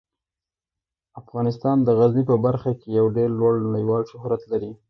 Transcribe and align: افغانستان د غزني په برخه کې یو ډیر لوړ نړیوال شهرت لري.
افغانستان 1.21 1.77
د 1.83 1.89
غزني 1.97 2.23
په 2.31 2.35
برخه 2.45 2.71
کې 2.79 2.87
یو 2.99 3.05
ډیر 3.17 3.29
لوړ 3.39 3.53
نړیوال 3.73 4.03
شهرت 4.11 4.41
لري. 4.51 4.71